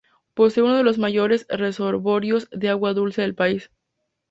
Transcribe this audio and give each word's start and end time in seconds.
Posee 0.33 0.63
uno 0.63 0.75
de 0.77 0.81
los 0.81 0.97
mayores 0.97 1.45
reservorios 1.47 2.47
de 2.49 2.69
agua 2.69 2.95
dulce 2.95 3.21
del 3.21 3.35
país. 3.35 3.69